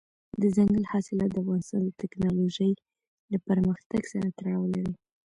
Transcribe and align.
دځنګل 0.41 0.83
حاصلات 0.91 1.29
د 1.33 1.37
افغانستان 1.43 1.81
د 1.85 1.89
تکنالوژۍ 2.01 2.71
له 3.31 3.37
پرمختګ 3.47 4.01
سره 4.13 4.27
تړاو 4.37 4.63
لري. 4.73 4.93